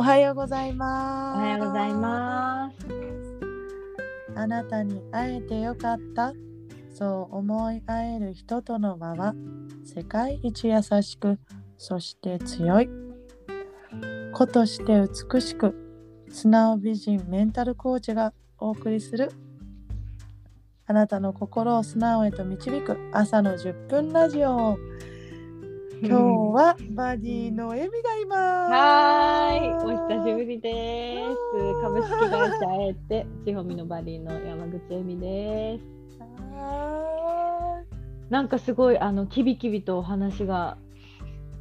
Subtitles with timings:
[0.00, 1.38] おはようございます。
[1.38, 2.86] おはようございます。
[4.34, 6.32] あなたに会えてよかった。
[6.94, 9.34] そう思い合える人との場は
[9.84, 11.38] 世界一優しく、
[11.76, 12.88] そして強い。
[14.32, 15.74] 子として美しく、
[16.30, 19.30] 素直美人メンタルコーチがお送りする
[20.86, 24.78] あなたの心を素直へと導く朝の10分ラジオ。
[26.02, 28.72] 今日はバディのエミがいます。
[28.72, 31.82] はーい、お久しぶりです。
[31.82, 35.84] 株式会社あえて、地方ミのバディの山口恵美です。
[36.54, 37.82] は
[38.30, 40.78] なんかすごい、あの、キビキビとお話が、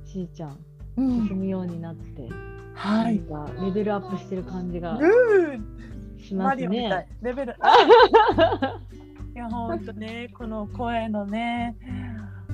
[0.05, 0.57] ちーちゃん、
[0.95, 2.29] 進むようになって、
[2.75, 3.19] はい。
[3.19, 6.17] なんかレベルアップしてる感じがうん。
[6.17, 7.07] しますね。。
[7.21, 7.55] レベル。
[9.35, 11.75] いや、ほんとね、この声のね、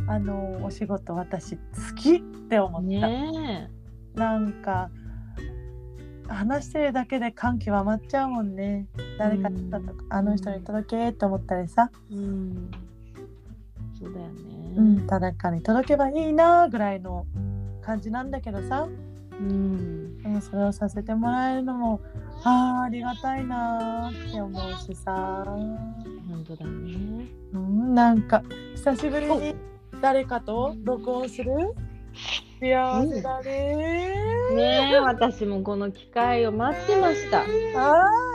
[0.08, 1.62] あの、お仕事私好
[1.95, 2.88] きって思った。
[2.88, 3.70] ね
[4.16, 4.90] なんか、
[6.27, 8.88] 話してるだけで感極まっちゃうもんね。
[9.18, 12.15] 誰かに届く、あの人に届けって思ったりさ、え。
[12.15, 12.71] うん。
[13.98, 14.74] そうだよね。
[14.77, 17.26] うん、誰かに届けばいいなぐらいの
[17.82, 18.87] 感じなんだけどさ、
[19.32, 20.18] うん。
[20.21, 22.02] でもそれをさせてもらえるのも、
[22.43, 25.43] あーありがたいなーって思うしさ。
[25.46, 27.27] 本当だね。
[27.54, 28.43] うん、なんか
[28.76, 29.55] 久しぶりに
[30.01, 31.51] 誰かと録音する？
[32.60, 34.15] 幸せだね。
[34.55, 37.40] ねえ、私もこの機会を待ってました。
[37.40, 37.46] は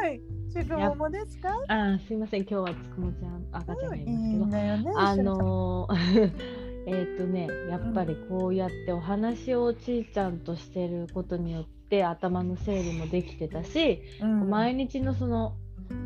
[0.05, 0.21] ーい。
[0.53, 1.51] ちくももですか？
[1.69, 4.45] あすいません、今日はつくもちゃん、赤ちゃんがいいますけど。
[4.45, 4.93] いん、だよね。
[4.97, 6.33] あのー
[6.87, 15.55] えっとね、やっぱりこうやってお話をちーちゃんとしてることによって頭の整理もできてたし、うん、毎日のその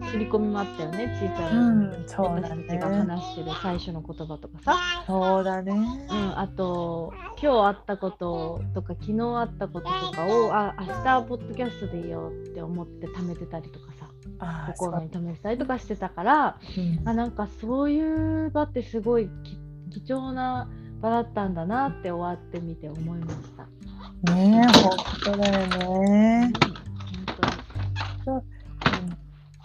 [0.03, 2.99] 刷り込みもあったよね、ちーちゃうんの、ん、そうだ私たちがね。
[2.99, 5.73] 話してる最初の言葉とかさ、そうだね。
[5.73, 14.09] うん、あと今日あったこととか昨日あったこととかをあ明日はポッドキャストでいいよって思って貯めてたりとかさ
[14.77, 19.59] 心に留めてたりとかしてたからそううんあなんかそういう場ってすごいき
[20.01, 20.69] 貴重な
[21.01, 23.65] 場だったんだなって終わってみて思いました。
[24.33, 24.91] ねえ、本
[25.25, 26.53] 当だよね。
[28.25, 28.54] 本うん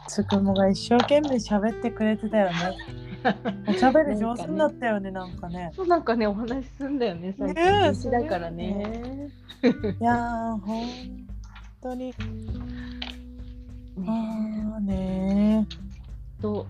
[0.09, 2.55] つくもが一生懸命喋ってくれてたよね。
[3.67, 5.71] おしゃべり上手になったよね、なんかね。
[5.75, 9.29] そうなんかねお話しすんだよね最近年だからね。
[9.63, 10.87] いやー、本
[11.81, 12.13] 当に。
[14.07, 15.67] ああね
[16.41, 16.65] どう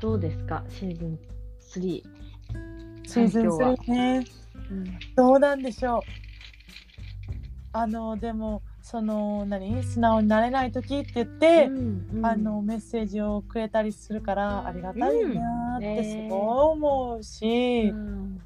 [0.00, 1.18] どうですかシーズン
[1.74, 2.02] 3。
[3.04, 4.24] シーズン環境は3ね。
[4.70, 6.00] うんどうなんでしょう。
[7.72, 9.82] あの、でも、その、何？
[9.82, 16.28] 素直になれない時って言って、うんあのメッセージをくれたりするからありがたいなーってすうん。
[16.28, 18.40] ごい思うし、うん。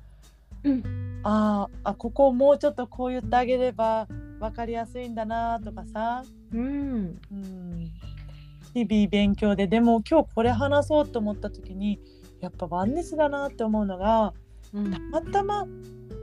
[1.22, 4.08] あーあここをもうちょっとこう言ってあげれば
[4.40, 7.20] 分かりやすいんだなとかさ、うん。
[7.30, 7.90] うん、
[8.74, 12.00] 日々勉強ででも今日これ話そうと思った時に
[12.40, 14.34] やっぱワンネスだなって思うのが
[14.74, 14.90] うん。
[14.90, 15.66] たまたま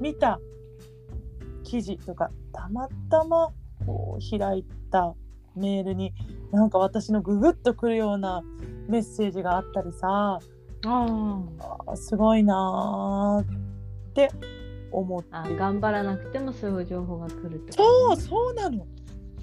[0.01, 0.41] 見た
[1.63, 3.53] 記事とかたまたま
[3.89, 5.15] こう開いた
[5.55, 6.13] メールに
[6.51, 8.43] なんか私のググッとくるような
[8.87, 10.39] メッセージがあったりさあ
[10.85, 14.29] あーすごいなーって
[14.91, 15.29] 思って。
[15.31, 18.85] あ頑張らなくてもそういう情報が来るってそうとそうなの。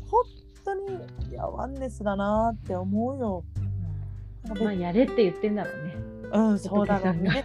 [0.08, 0.22] 本
[0.64, 0.82] 当に
[1.30, 3.44] いやワンネスだなーって思うよ。
[4.48, 4.62] うん。
[4.64, 5.96] まあやれって言ってんだろうね。
[6.32, 7.44] うんそうだろうね。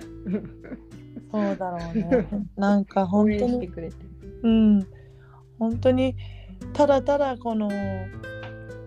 [1.32, 2.28] そうだろうね。
[2.56, 3.70] なんか本当に。
[4.44, 4.88] うん。
[5.60, 6.16] 本当に
[6.74, 7.70] ただただこの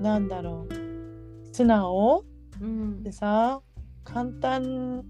[0.00, 2.24] なんだろう素直？
[2.60, 3.02] うん。
[3.02, 3.60] でさ
[4.04, 5.04] 簡単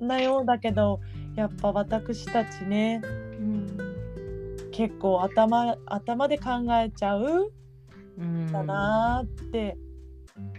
[0.00, 1.00] なようだけど
[1.36, 3.06] やっぱ私たちねう
[3.42, 3.66] ん。
[4.72, 6.50] 結構頭頭で考
[6.82, 7.52] えちゃう？
[8.22, 8.46] ん。
[8.52, 9.76] だなーって、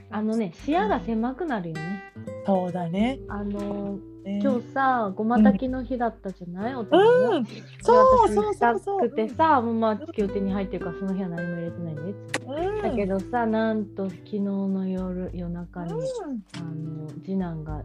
[0.10, 2.14] あのね視野が狭くなるよね。
[2.46, 3.20] そうだね。
[3.30, 6.88] あのね今日さごま炊きの日だったじゃない、うん。
[6.88, 12.02] そうでそうそうそう私したくてさ、もうまあ手に入ってるからその日は何も入れてないんで。
[12.46, 12.82] うん。
[12.82, 17.84] だけどさなんと昨日の夜夜中に、うあの次男が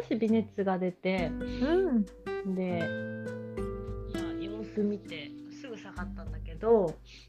[0.00, 1.28] 少し微熱が出て。
[1.28, 2.54] んうん。
[2.54, 2.80] で、
[4.14, 6.47] まあ、様子見てすぐ下がったんだけど、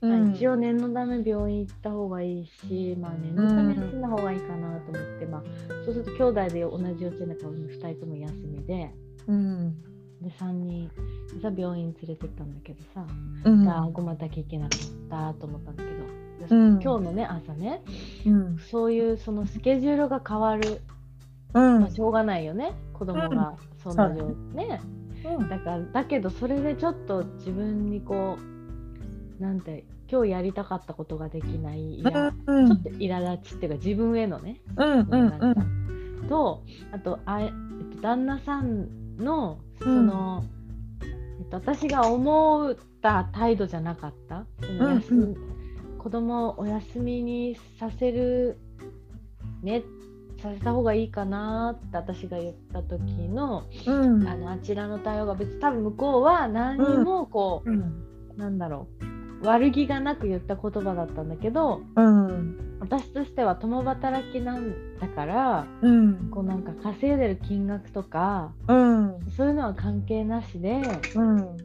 [0.02, 5.44] うんまあ、一応念のため病院行った方がいいし、まあ、念のため休んだ方がいいかなと思って、まあ、
[5.86, 8.92] そうすると兄弟で同じ幼稚園だから2人とも休みで
[9.28, 9.82] うん。
[10.22, 10.90] で3人
[11.34, 13.06] でさ病院連れてったんだけどさ、
[13.46, 13.68] うん。
[13.70, 15.98] ああごま炊き行けなかったと思ったんだけど、
[16.50, 16.82] でうん。
[16.82, 17.82] 今日のね朝ね
[18.26, 18.58] うん。
[18.58, 20.82] そういうそのスケジュールが変わる、
[21.54, 21.82] うん。
[21.82, 24.28] まあ、しょうがないよね子供がそんな状
[25.24, 25.50] そうん。
[25.50, 28.59] だからだけどそれでちょっと自分にこう
[29.40, 32.68] なんて今日やりたかったことができないいや、うん。
[32.68, 35.34] ちょっと苛立ちっていうか自分へのね、うんうん
[36.22, 36.28] うん。
[36.28, 37.50] とあとあ
[38.02, 40.44] 旦那さんのその、
[41.40, 44.46] えっと、私が思った態度じゃなかった。
[44.62, 45.38] その休、うんう
[46.00, 48.58] 子供をお休みにさせる
[49.62, 49.84] ね
[50.42, 54.28] させた方がいいかなって私が言った時のうん。
[54.28, 58.06] あのあちらの対応が別に多分向こうは何にもこう、うん。
[58.38, 59.09] なんだろう
[59.44, 70.82] 悪気がなく言った言葉だったんだけどうん私としては共働きなんだからうんこうなんか稼いでる金額とかうんそういうのは関係なしで
[71.16, 71.58] うん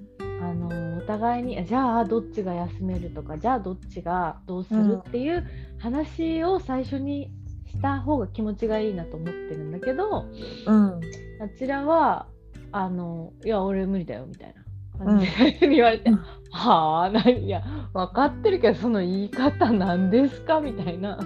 [0.43, 5.45] あのお互いにじゃあどっちが休めるとかじゃあどっちがどうするっていう
[5.79, 7.31] 話を最初に
[7.67, 10.27] した方が気持ちがいいなと思ってるんだけど
[10.67, 11.01] うん。
[11.43, 12.27] あちらは
[12.73, 14.64] あのいや俺無理だよみたいな
[14.99, 15.27] 感じ
[15.61, 16.19] で言われて、うん。
[16.51, 17.63] はあ何いや
[17.93, 20.61] 分かってるけどその言い方なんですか？
[20.61, 21.19] みたいな。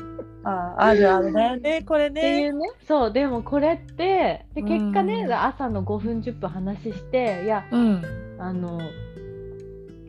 [0.44, 2.48] ああるあるだよね これね。
[2.48, 2.70] うね。
[2.86, 5.32] そうでもこれってで結果ね、うん。
[5.32, 8.02] 朝の5分10分話していやうん。
[8.38, 8.80] あの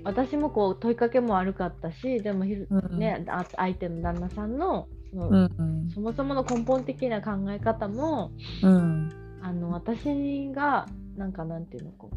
[0.05, 2.99] 私もこう問いかけも悪かったしでもひる、うん。
[2.99, 5.89] ね、あ相手の旦那さんのその、うん。
[5.93, 8.31] そもそもの根本的な考え方も
[8.63, 9.09] うん。
[9.41, 10.85] あの私が
[11.17, 12.15] なんかなんていうのこう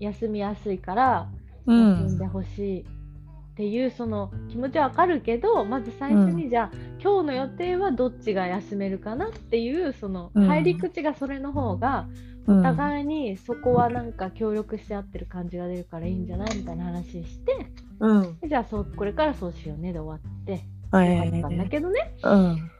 [0.00, 1.28] 休みやすいから
[1.66, 6.70] う休んんでほしいっていうその気持ちはわかるけどまず最初にじゃあ、
[7.00, 10.46] 今日の予定はどっちが休めるかなっていうそのうん。
[10.48, 12.06] 入り口がそれの方が
[12.46, 12.60] うん。
[12.60, 17.66] お互いにそこはなんか協力し合ってる感じが出るからいいんじゃないみたいな話して
[18.00, 18.40] うん。
[18.40, 22.12] でじゃあそうこれからそうしようねで終わってはいよかったんだけどね。
[22.22, 22.70] うん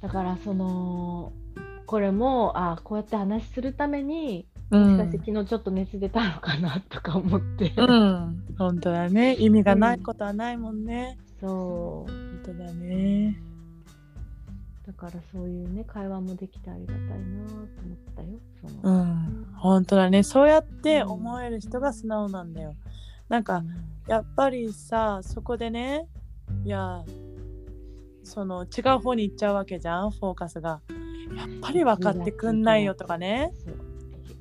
[0.00, 1.32] だからその
[1.86, 8.44] これもあこうやって話するためにうもしかしてん昨日ちょっと熱出たのかなとか思って、うん。
[8.58, 9.36] 本当だね。
[9.36, 11.18] 意味がないことはないもんね。
[11.40, 12.10] そう。
[12.10, 13.40] 本当だね。
[14.86, 17.68] だからそういうね会話もできてありがたいなと思っ
[18.16, 18.28] たよ。
[18.82, 19.46] そうの、ん。
[19.56, 20.22] 本当だね。
[20.22, 22.74] そうやって思える人が素直なんだよ。
[23.28, 23.62] なんか
[24.08, 26.06] やっぱりさそこでね
[26.64, 27.04] いや
[28.22, 30.80] その違う方に行っちゃうわけじゃんフォーカスが。
[31.36, 33.52] やっぱり分かってくんないよとかね。
[33.64, 33.85] そう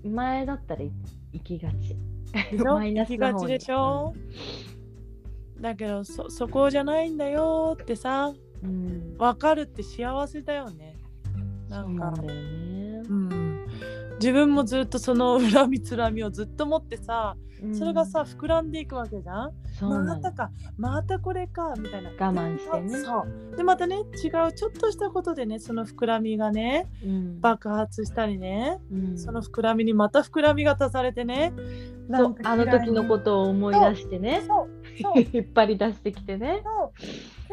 [0.04, 1.96] 前だったら行きがち。
[2.64, 4.14] マイナ行きスがちでしょ？
[5.62, 8.34] だけどそそこじゃないんだよってさ
[8.64, 9.16] うん。
[9.18, 10.98] 分かるって幸せだよね。
[11.70, 12.14] なんか。
[12.16, 13.04] そうだよね。
[13.10, 13.30] うん
[14.20, 17.36] 自分もずっとその恨みつらみをずっと持ってさ
[17.74, 19.52] それがさ膨らんでいくわけじゃん？
[20.06, 22.10] またかまたこれかみたいな。
[22.10, 23.00] 我慢してね。
[23.00, 23.56] そう。
[23.56, 27.40] でまたね違うちょっとしたことでねその膨らみがねうん。
[27.42, 29.18] 爆発したりね、うん。
[29.18, 31.54] その膨らみにまた膨らみが足されてね
[32.14, 34.42] そうあの時のことを思い出してね。
[35.34, 36.62] 引っ張り出してきてね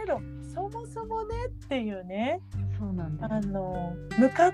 [0.04, 0.20] けど
[0.54, 2.40] そもそもねっていうね。
[2.78, 3.32] そうなんだよ。
[3.34, 4.52] あの向かっ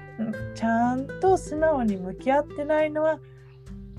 [0.54, 3.18] ちゃんと素直に向き合ってないのは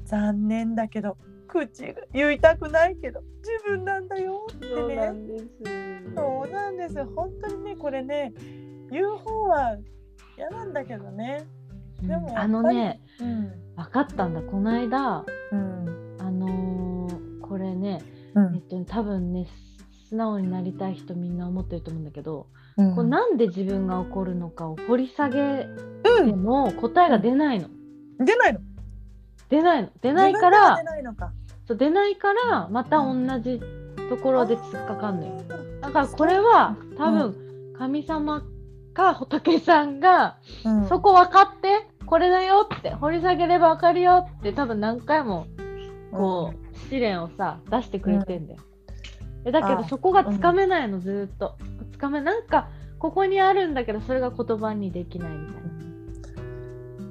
[0.06, 1.18] 残念だけど
[1.48, 5.46] 口が言いたくないけど自分なんだよってそうなねんです。
[6.16, 6.98] そうなんです。
[6.98, 8.34] よ本当にねこれね
[8.92, 9.78] 言う方は
[10.38, 11.46] 嫌なんだけどね。
[12.02, 13.52] でもあのねうん。
[13.76, 14.42] 分かったんだ。
[14.42, 16.16] この間うん。
[16.20, 18.00] あのーこれね
[18.36, 18.56] うん。
[18.56, 19.48] えっと多分ね
[20.10, 22.48] 素直になりたい人みんな思ってると思うんだけど、
[22.78, 22.96] うん。
[22.96, 27.70] こうなんで自分が怒るのかを掘り下げうんても答えが出ないの。
[28.18, 28.60] 出ないの。
[29.50, 29.90] 出ないの。
[30.02, 31.32] 出ないから出ないのか。
[31.68, 33.62] そう出ないからまた同じ
[34.10, 35.44] ところで突っかかんのよ。
[35.82, 37.36] だからこれは多分
[37.78, 38.42] 神様
[38.96, 40.88] か仏さんが、うん。
[40.88, 45.46] そこ分かってこれだよって掘り下げれば分かるよって多分何回も
[46.12, 48.60] こう、試練をさ出してくれてんだよ。
[49.46, 51.56] えだけどあそこがつかめないのずーっと。
[51.92, 55.70] つかめなんかここにあるんだけどそれが言葉にできないみたいな。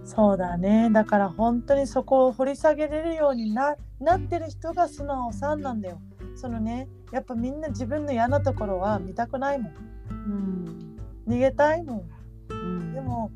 [0.04, 0.90] そうだね。
[0.90, 6.00] だから本当にそこを掘り下げれるようにななってる人が素直さんなんだよ。
[6.36, 9.72] そのねやっぱみんな自分の嫌なところは見たくないもん。
[10.10, 10.96] うん。
[11.26, 12.08] 逃げたいもん。
[12.50, 13.30] うん、でも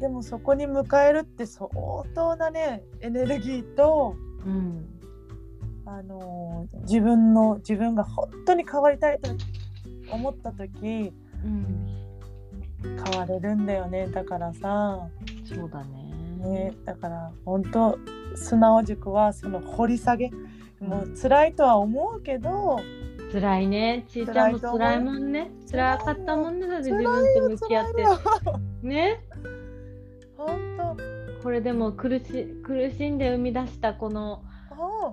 [0.00, 1.68] でもそこに迎えるって相
[2.14, 4.91] 当なねエネルギーとうん、
[5.84, 9.30] あのー自分の自分が本当に変わりたいと
[10.10, 11.12] 思った時
[11.44, 11.86] うん、
[12.82, 15.08] 変われるんだよねだからさ
[15.44, 16.12] そうだね。
[16.38, 17.98] ね、だから本当
[18.34, 20.30] 素直塾はその掘り下げ
[20.80, 22.80] もう辛いとは思うけど
[23.32, 24.04] 辛いね。
[24.08, 25.50] ちいちゃんも辛いもんね。
[25.70, 26.66] 辛かったもんね。
[26.66, 28.04] だって自分と向き合って。
[28.86, 29.20] ね。
[30.36, 30.72] 本
[31.42, 34.51] これでも苦し苦しんで生み出したこの、当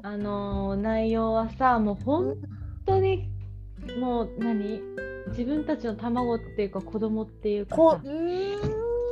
[0.04, 2.36] あのー内容はさもう本
[2.86, 3.30] 当に
[4.00, 4.82] もう何？
[5.30, 8.02] 自分たちの卵っていうか子供っていうかさ。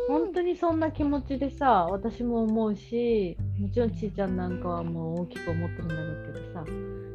[0.08, 6.63] 本当にそんな気持ちでさ私も思うしもちろんちーちゃんなんかはもう大きく思ってるんだろうけどさ。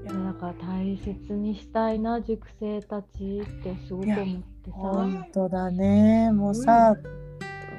[0.05, 4.77] だから大切にしたいな塾生たちってすごく思ってさ。
[4.77, 6.31] 本当だね。
[6.33, 6.97] もうさ、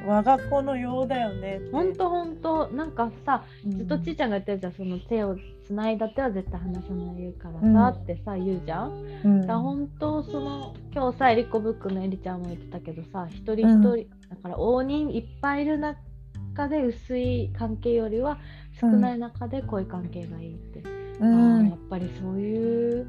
[0.05, 2.67] 我が子のようだよね本当本当。
[2.69, 3.77] なんかさうん。
[3.77, 8.91] ずっとちーちゃんが言ってるじゃんその手をつないだ手は絶対離さないからさ、うんってさ言うじゃん。
[9.23, 9.47] うん。
[9.47, 18.37] だ本当その今日さエリコブックのエリちゃんも言ってたけどさ一人一人、だから大人いっぱいいる中で薄い関係よりは
[18.79, 20.83] 少ない中で濃い関係がいいって、
[21.19, 21.69] うん。
[21.69, 23.05] やっぱりそういう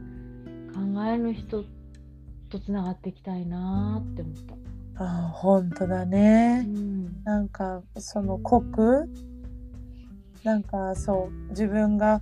[0.75, 1.65] 考えの人
[2.51, 4.55] とつながっていきたいなーって思った。
[4.97, 7.23] あ本当だうね、ん。
[7.25, 9.09] なんかその濃く
[10.45, 12.21] なんかそう自分が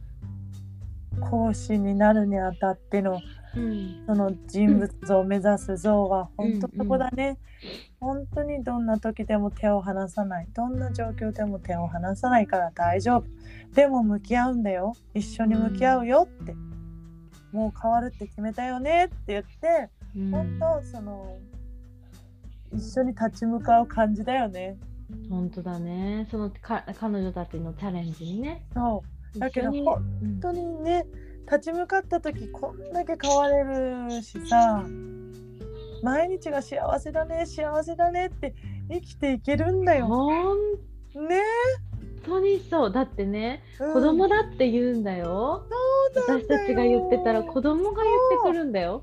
[1.20, 3.20] 講師になるにあたっての
[3.54, 4.04] うん。
[4.06, 7.36] その人物像を目指す像は本当うんそこだね、
[8.00, 10.48] 本当にどんな時でも手を離さない。
[10.54, 13.26] どんな状況でも手を離さないから大丈夫。
[13.74, 14.94] でも向き合うんだよ。
[15.12, 16.54] 一緒に向き合うよって、
[17.52, 20.30] もう変わるって決めたよねって言ってうん。
[20.30, 21.36] 本当その
[22.74, 24.78] 一緒に立ち向かう感じだよね。
[25.28, 26.26] 本当だね。
[26.30, 28.66] そのか彼女たちのチャレンジにね。
[28.74, 29.02] そ
[29.34, 29.38] う。
[29.38, 29.86] だけど一緒に。
[29.86, 31.06] ほうん本当にね
[31.46, 34.84] 立ち向かった時こんだけ変われるしさ
[36.02, 38.54] 毎日が幸せだね幸せだねって
[38.90, 40.06] 生きていけるんだよ。
[40.06, 40.56] 本
[41.28, 41.42] ね、
[42.24, 42.92] 当にそう。
[42.92, 43.92] だってねうん。
[43.92, 45.66] 子供だって言うんだよ。
[46.14, 49.02] 私たちが言ってたら子供が言ってくるんだよ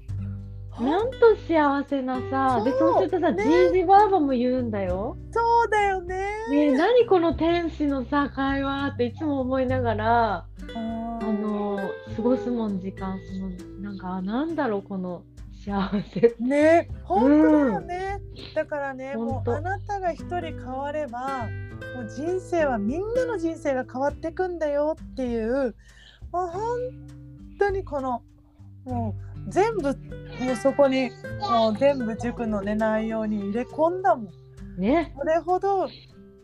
[0.79, 1.17] なんと
[1.47, 2.79] 幸せなさでそう。
[2.79, 3.43] そうするとさ、ね。
[3.43, 5.17] じいじばあばも言うんだよ。
[5.31, 6.15] そうだよね。
[6.49, 10.45] ねえ何この天使のさ会話っていつも思いながらあ
[10.75, 11.77] あの
[12.15, 15.23] 過ごすもん時間そのなんかあなんだろうこの
[15.63, 18.19] 幸せね本当だよね。
[18.55, 21.47] だからねもうあなたが一人変われば
[21.95, 25.75] もう人生はみんなの人生が変わってくんだよっていう
[26.31, 26.61] もう本
[27.59, 28.21] 当にこの
[28.85, 29.95] もう全部
[30.39, 34.27] もうそこにもう全部塾のね内容に入れ込んだもん。
[34.77, 35.13] ね。
[35.17, 35.89] それほど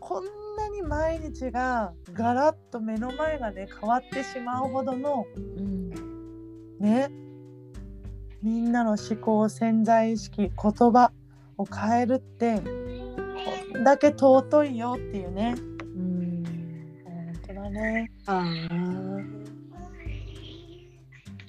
[0.00, 0.24] こん
[0.56, 5.90] なに毎日がガラッと目の前がね変わってしまうほどのうん。
[6.80, 7.10] ね。
[8.42, 11.10] みんなの思考潜在意識言葉
[11.58, 12.60] を変えるって
[13.72, 15.54] こんだけ尊いよっていうね。
[15.82, 16.44] うん。
[17.04, 18.12] 本当だね。
[18.26, 19.45] あい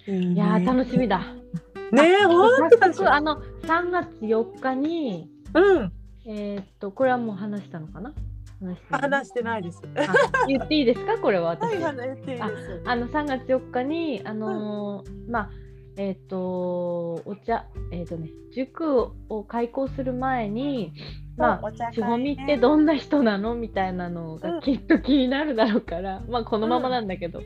[0.08, 1.20] いやー楽しみだ。
[1.92, 2.94] ね本当早だ。
[2.94, 5.92] し速あの3月4日にうん。
[6.26, 8.14] えーっとこれはもう話したのかな？
[8.60, 9.82] 話してる話してないです。
[9.96, 11.18] あ言っていいですか？
[11.18, 12.82] これは私、はい話していいです。
[12.86, 15.50] あの3月4日にあのーまあ
[15.98, 16.40] えっ、と
[17.26, 20.94] お茶えっ、とね塾を開講する前に
[21.38, 23.56] まあしほみってどんな人なの？
[23.56, 24.40] みたいなのうん。
[24.40, 27.42] がきっと気になるだろうから、まあこのままなんだけど、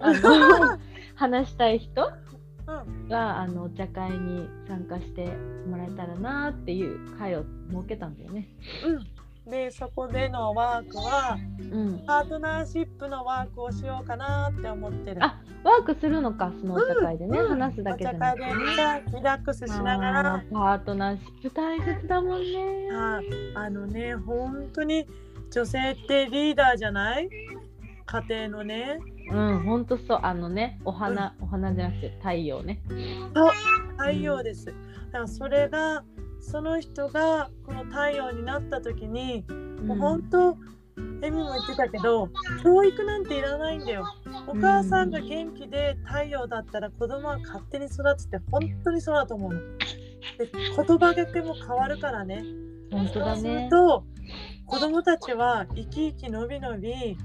[0.00, 0.78] あの
[1.18, 2.12] 話したい人
[2.66, 2.72] う
[3.04, 3.08] ん。
[3.08, 5.26] があのお茶会に参加して
[5.66, 8.48] もらえたらなっていう会を設けたんだよね。
[8.86, 9.50] うん。
[9.50, 15.24] でそこでのワークはうん、パートナーシップのワークをしようかなって思ってる。
[15.24, 17.48] あワークするのかそのお茶会でね、うん。
[17.58, 20.44] 話すだけじゃなくて会でリラックスしながら。
[20.52, 22.92] パートナーシップ大切だもんね。
[22.92, 25.06] はい、あのね本当に
[25.50, 27.30] 女性ってリーダーじゃない？
[28.04, 30.20] 家庭のねうん、ほんとそう。
[30.22, 32.82] あのね、お花、お花じゃなくて太陽ね。
[33.96, 36.04] 太陽ですだからそれが
[36.40, 39.44] その人がこの太陽になった時に、
[39.84, 40.56] もう本当
[41.22, 42.28] エミも言ってたけど
[42.62, 44.04] 教育なんていらないんだよ
[44.46, 49.60] お母さんが元気で太陽だったら子供は勝手に育つって本当にそうだと思うの
[50.38, 52.44] で言葉がけも変わるからね
[52.90, 53.68] 本当だそうするね。
[53.70, 54.04] と
[54.66, 57.16] 子供たちは生き生きのびのび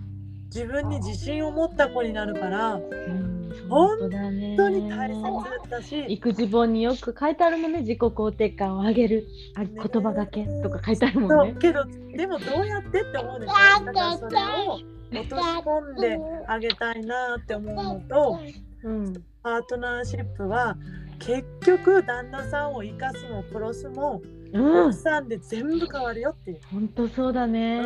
[0.53, 4.29] 自分に自信を持った子になるからうん、本当
[4.69, 11.51] に大切だし、育児本によく書いてあるもんね、自己肯定感を上げる、あね言葉がけとか書いてあるもんね。
[11.51, 13.53] そうけどでもどうやってって思うでしょ
[13.85, 14.79] だからそれを
[15.11, 18.39] 落とし込んであげたいなって思うのと
[18.83, 20.75] うん、パートナーシップは
[21.19, 24.21] 結局旦那さんを生かすも殺すも
[24.53, 24.85] うん。
[24.87, 26.59] 奥、さんで全部変わるよっていう。
[26.71, 27.81] 本当そうだね。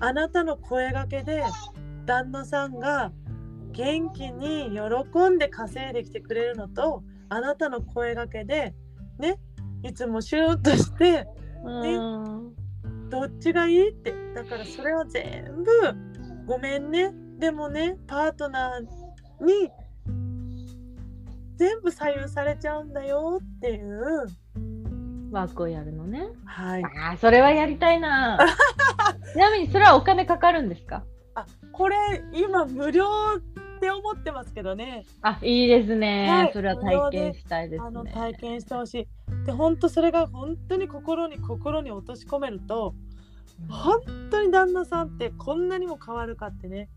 [0.00, 1.42] あなたの声がけで
[2.06, 3.12] 旦那さんが
[3.72, 8.74] 元気に喜んで稼いできてくれるのとあなたの声がけで
[9.18, 9.38] ね
[9.82, 11.26] いつもシューッとして
[11.64, 12.54] うん、
[13.10, 14.14] どっちがいいって。
[14.34, 15.72] だからそれは全部
[16.46, 17.12] ごめんね。
[17.38, 19.70] でもねパートナーに
[21.56, 24.26] 全部左右されちゃうんだよっていう
[25.30, 26.26] ワークをやるのね。
[26.44, 26.84] はい。
[26.84, 28.38] ああ、それはやりたいな。
[29.32, 31.04] ちなみにそれはお金かかるんですか？
[31.34, 31.96] あこれ
[32.32, 33.04] 今無料
[33.36, 35.04] って思ってますけどね。
[35.22, 36.26] あ、いいですね。
[36.28, 36.52] はい。
[36.52, 38.12] それは体験したいですあのね。
[38.12, 38.94] 体験してほし
[39.42, 39.46] い。
[39.46, 42.94] で本当それが本当に心に心に落とし込めると
[43.68, 46.88] 本当に旦那さんってこんなにも変わるかってね。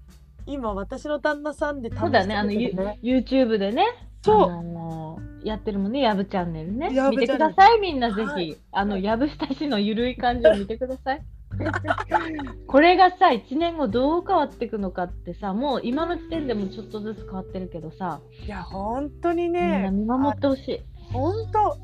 [0.46, 3.86] 今私の旦那さんで試してそうだね、あの、YouTube でね、
[4.22, 6.90] そうあのーやってるもんね、やぶチャンネルね。
[7.12, 8.28] 見てください、みんなぜひ。
[8.28, 11.22] はいあの、やぶしたしのゆるい感じを見てください。
[12.68, 20.82] これがさ、1年後どう変わっていくのかってさ、もう今の時点でもちょっとずつ変わってるけどさ、いや本当にね見守ってほしい。
[21.12, 21.78] 本当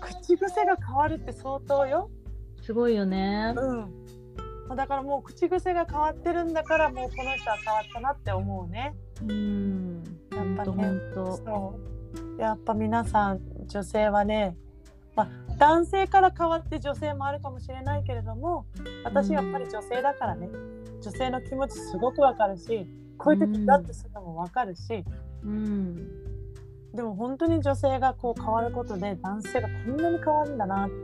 [0.00, 2.10] 口癖が変わるって相当よ
[2.62, 3.54] すごいよね。
[3.56, 4.06] うん
[4.74, 10.02] だからもう口癖が変わってるんだからもうこの人は変わったなって思うねうん。
[10.54, 10.92] やっぱね。
[11.14, 11.74] そ
[12.38, 12.40] う。
[12.40, 14.56] やっぱ皆さん女性はね、
[15.14, 18.66] まあ、男性から変わって女性もあるかもしれないけれども
[19.04, 20.48] 私やっぱり女性だからね
[21.02, 22.86] 女性の気持ちすごくわかるし
[23.16, 25.04] こういう時だってするのもわかるし、
[25.42, 25.96] うん。
[26.94, 30.94] でも本当に女性がこう変わることで男性がこんなに変わるんだなって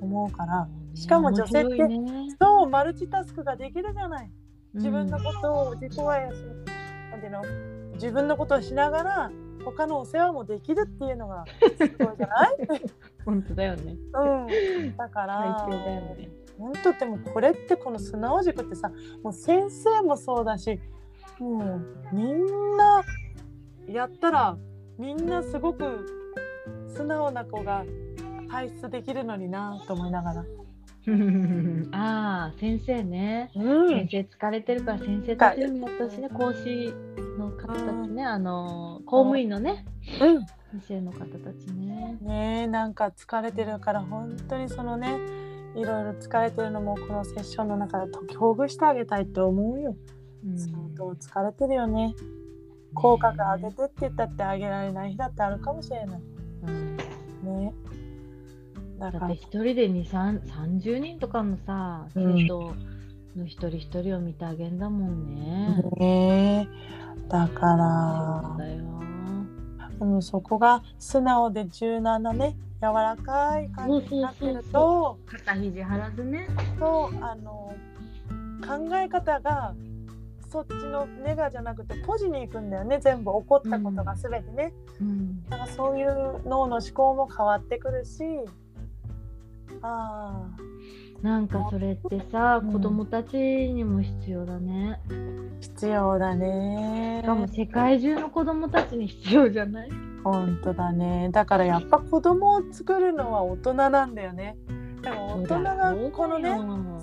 [0.00, 2.28] 思うからしかも女性ってね。
[2.40, 4.30] そうマルチタスクができるじゃない。
[4.74, 6.36] 自分のうんことを自己愛をし
[7.10, 7.42] なんていうの？
[7.98, 9.30] 自分のことをしながら
[9.64, 11.44] 他のお世話もできるっていうのが
[11.76, 12.44] すごいじゃな
[12.76, 12.80] い？
[13.24, 13.96] 本当だよね。
[14.14, 16.30] うん、だから最強だよね。
[16.58, 18.90] 本当でもこれってこの素直塾ってさ
[19.22, 20.80] もう先生もそうだし
[21.38, 23.02] もうみんな
[23.86, 24.56] やったら
[24.98, 26.04] みんなすごく
[26.88, 27.84] 素直な子が
[28.48, 30.44] 輩出できるのになと思いながら。
[31.92, 33.50] ああ、先生ね。
[33.54, 36.28] う先生疲れてるから先生たちにもやってほしいね。
[36.28, 36.94] 講師
[37.37, 38.24] の方たちね。
[38.24, 39.84] あの、公務員のね、
[40.20, 42.18] うん先生の方たちね。
[42.20, 45.18] ねえなんか疲れてるから本当にそのね
[45.74, 49.96] いろいろ疲れてるのもこのセッションの中で解きほぐしてあげたいと思うよ。
[50.44, 52.14] うん相当疲れてるよね。
[52.94, 56.22] 口角上げてって言ったって上げられない日だってあるかもしれない。
[56.66, 57.74] うんね。
[58.98, 62.74] だからだって一人で2、3 30人とかのさ、うん生徒
[63.36, 65.82] の一人一人を見てあげんだもんね。
[65.98, 68.56] ねえだから。
[70.20, 75.18] そこが素直で柔軟なね柔らかい感じになってると。
[75.26, 76.48] 肩肘張らずね。
[76.78, 77.74] とあの
[78.64, 79.74] 考え方が
[80.50, 83.00] そっちのネガじゃなくてポジに行くんだよね。
[83.00, 85.44] 全部起こったことが全てね、うん。
[85.48, 88.24] だからそういう脳の思考も変わってくるし。
[89.82, 90.48] あ
[91.22, 92.72] なんかそれってさ、うん。
[92.72, 95.00] 子供たちにも必要だね。
[95.08, 97.20] ー必要だね。
[97.22, 99.90] しかも世界中の子供たちに必要じゃない？
[100.22, 101.28] 本当だね。
[101.32, 104.56] だからやっぱ子供を作るのは大人なんだよね。
[105.02, 106.56] でも大人がこのね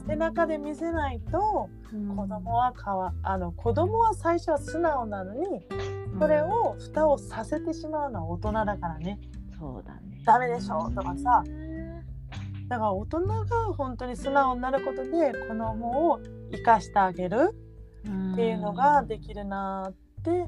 [0.08, 5.65] 背中で見せないとうん子供はかわあの子供は最初は素直なのに
[6.19, 9.19] それを蓋をさせてしまうのは大人だからね。
[9.58, 10.21] そうだね。
[10.25, 11.43] ダメでしょとかさ
[12.67, 13.45] だから大人が
[13.78, 16.19] 本当に素直になることで子供を
[16.51, 17.49] 生かしてあげる
[18.34, 20.45] っていうのができるなって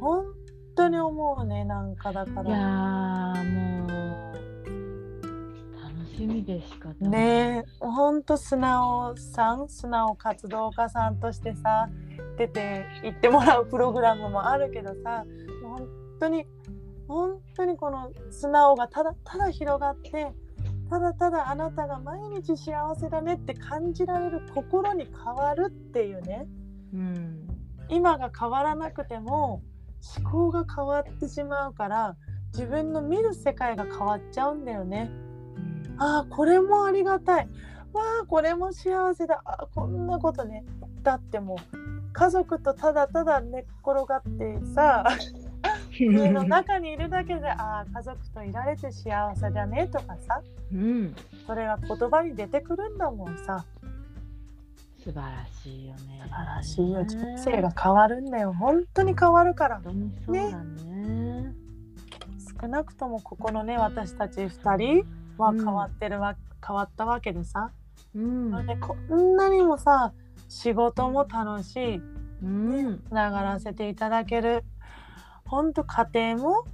[0.00, 0.26] 本
[0.74, 3.88] 当に思うねなんかだかいやもう
[5.82, 7.10] 楽しみでしかない。
[7.10, 11.88] ね本当素直さん素直活動家さんとしてさ
[12.36, 15.24] 出て行ってもらうプログラムもあるけどさ
[15.62, 15.88] 本
[16.20, 16.46] 当に
[17.08, 20.32] 本当にこの素直がただただ広がって
[20.88, 26.46] ただただあなたが毎日幸せだねって感じられる心に変わるっていうね。
[26.94, 27.48] うん。
[27.88, 29.62] 今が変わらなくても
[30.18, 32.16] 思考が変わってしまうから
[32.52, 35.10] 自分の見る世界が変わっちゃうんだよね。
[35.98, 37.48] ああこれもありがたい。
[37.92, 39.42] わあこれも幸せだ。
[39.44, 40.64] あーこんなことね。
[41.02, 45.04] だってもう家族とただただ寝っ転がってさ
[46.04, 50.40] 家の中にいるだけでああ家族といられて幸せだねとかさ
[50.72, 51.14] うん。
[51.46, 53.64] それが言葉に出てくるんだもんさ。
[54.98, 56.20] 素晴らしいよね。
[56.24, 57.04] 素晴らしいよ。
[57.04, 58.52] 人生が変わるんだよ。
[58.52, 59.80] 本当に変わるから。
[59.80, 61.54] 本当にそうだね。
[62.60, 65.06] 少なくともここのね私たち2人
[65.38, 67.70] は変わってるわ、変わったわけでさ、
[68.14, 68.50] うん。
[68.80, 70.12] こんなにもさ
[70.48, 72.02] 仕事も楽しい。
[72.42, 73.02] うん。
[73.06, 74.64] つながらせていただける
[75.46, 76.64] 本当家庭も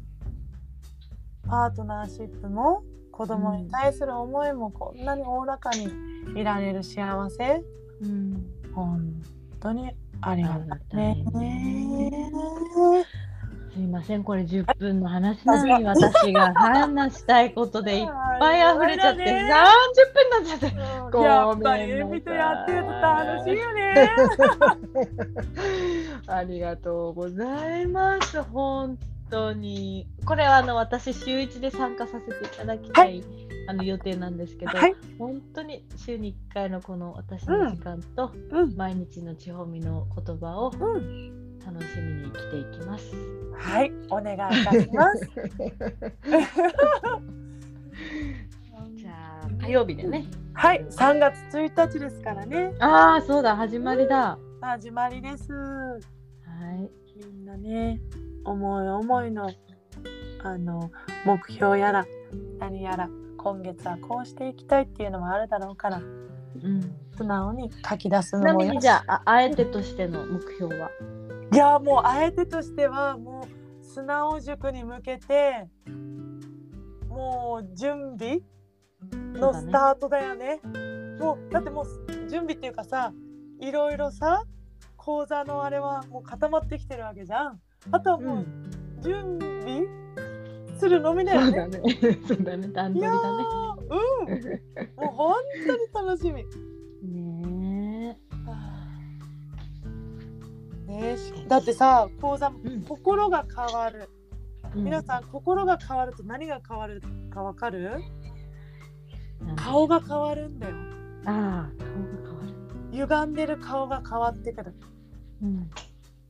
[1.46, 5.88] パートナーシップも子供に対する思いもこんなにおおらかに
[6.34, 7.62] いられる幸せ
[8.02, 8.46] うん。
[8.74, 9.22] 本
[9.60, 10.96] 当にありがたい。
[10.96, 13.06] ねありがたいね
[13.74, 18.06] すいません、これ10分の話なのに私が話したいことでいっ
[18.38, 20.76] ぱい溢れちゃって30分になっちゃって。
[21.18, 24.10] やっぱりエミとやってると楽しいよね。
[26.28, 28.42] ありがとうございます。
[28.42, 28.98] 本
[29.30, 30.06] 当に。
[30.26, 33.24] これはあの私週1で参加させていただきたい、は
[33.68, 34.94] あの予定なんですけど、はい。
[35.18, 38.76] 本当に週に1回のこの私の時間と、うん。
[38.76, 41.41] 毎日の地方みの言葉をうん。
[41.66, 43.14] 楽しみに生きていきます。
[43.56, 43.92] はい。
[44.10, 45.30] お願いいたします。
[48.94, 49.10] じゃ
[49.42, 50.26] あ火曜日でね。
[50.54, 50.84] はい。
[50.90, 52.74] 3月1日ですからね。
[52.80, 54.38] ああそうだ始まりだ。
[54.60, 55.52] 始まりです。
[55.52, 55.98] は
[56.74, 56.90] い。
[57.16, 58.00] みんなね、
[58.44, 59.50] 思い思いの
[60.44, 60.90] あの
[61.24, 62.04] 目標やら
[62.58, 66.00] 何やら今月はこうしていきたいっていうのもあるだろうからう
[66.68, 66.96] ん。
[67.16, 70.90] 素直に書き出すのもよしじゃあああえてとしての目標は？
[71.52, 75.68] いやもうあえてとしてはもう素直塾に向けて
[77.08, 78.40] もう準備
[79.34, 80.60] のスタートだよね。
[81.20, 83.12] もうだってもう準備っていうかさ
[83.60, 84.44] いろいろさ
[84.96, 87.60] 講座のあれはもう固まってきてるわけじゃん。
[87.90, 88.46] あとはもう
[89.02, 89.82] 準備
[90.78, 91.80] するのみだよね、ね。
[92.26, 92.68] そうだね。
[92.68, 93.44] 段取りだね。
[93.44, 94.96] ーうん。
[94.96, 95.34] もう本
[95.92, 96.44] 当に楽しみ。
[96.44, 97.31] ね
[101.00, 104.08] ねしだってさ講座ん心が変わる
[104.76, 104.80] え。
[104.80, 107.98] 皆さん心が変わると何が変わるかわかる？
[107.98, 110.74] ん顔が変わるんだよ
[111.24, 112.52] ああ顔が変わる。
[112.92, 114.74] 歪んでる顔が変わってくる
[115.42, 115.70] うん。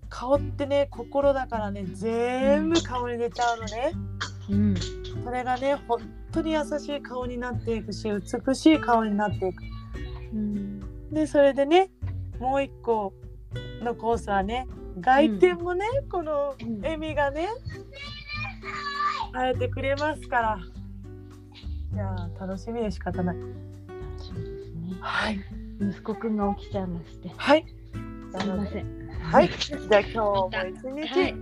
[0.09, 3.93] 顔ってね心だからね全部顔に出ちゃうのね
[4.51, 4.75] うん。
[5.25, 6.01] それがね本
[6.33, 8.09] 当に優しい顔になっていくし
[8.47, 9.63] 美しい顔になっていく
[10.33, 10.81] うん。
[11.13, 11.91] でそれでね
[12.41, 13.13] もう一個
[13.83, 14.67] のコースはね
[15.01, 16.85] 外見もね、このうん。
[16.85, 17.49] エミがね
[19.35, 20.59] 変えてくれますから。
[21.95, 23.37] いやー楽しみで仕方ない。
[23.37, 23.49] 楽
[24.23, 24.97] しみですね。
[25.01, 25.41] はい。
[25.81, 27.31] 息子くんが起きちゃいまして。
[27.37, 27.65] はい。
[28.39, 29.09] すいません。
[29.23, 29.49] はい。
[29.49, 31.09] じゃあ今日も一日。
[31.09, 31.35] はい。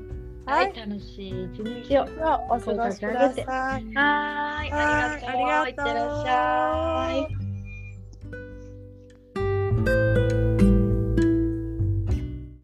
[0.47, 0.73] ははい。
[0.73, 2.03] い、楽しい一日を。
[2.49, 3.45] お過ごしください。
[3.45, 5.29] はーい、ありがとう。
[5.29, 5.69] はい。
[5.69, 5.89] ありがとう。
[5.89, 7.40] いってらっしゃい。